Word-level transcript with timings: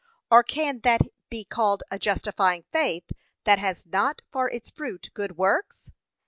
or 0.31 0.41
can 0.41 0.79
that 0.79 1.01
be 1.29 1.43
called 1.43 1.83
a 1.91 1.99
justifying 1.99 2.63
faith, 2.73 3.11
that 3.43 3.59
has 3.59 3.85
not 3.85 4.23
for 4.31 4.49
its 4.49 4.71
fruit 4.71 5.11
good 5.13 5.37
works? 5.37 5.91